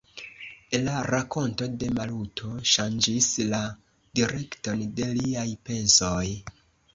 [0.85, 3.61] La rakonto de Maluto ŝanĝis la
[4.21, 6.25] direkton de liaj pensoj.